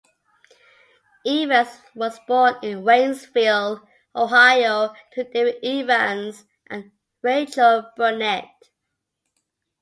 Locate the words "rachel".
7.21-7.85